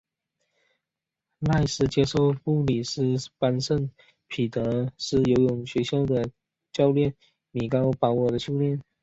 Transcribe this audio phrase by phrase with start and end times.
[1.37, 3.03] 赖斯接受布里斯
[3.37, 3.91] 班圣
[4.27, 6.25] 彼得斯游泳学校的
[6.73, 7.13] 教练
[7.51, 8.81] 米高保尔的训练。